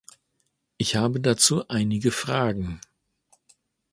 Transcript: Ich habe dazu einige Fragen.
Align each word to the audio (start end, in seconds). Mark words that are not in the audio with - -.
Ich 0.79 0.95
habe 0.95 1.19
dazu 1.21 1.67
einige 1.67 2.09
Fragen. 2.09 2.81